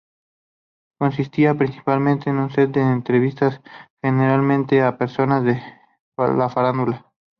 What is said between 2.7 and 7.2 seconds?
de entrevistas generalmente a personas de la farándula.